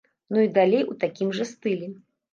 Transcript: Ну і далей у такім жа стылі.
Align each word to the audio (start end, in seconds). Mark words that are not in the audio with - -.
Ну 0.35 0.39
і 0.45 0.49
далей 0.55 0.81
у 0.93 0.97
такім 1.03 1.35
жа 1.41 1.47
стылі. 1.51 1.93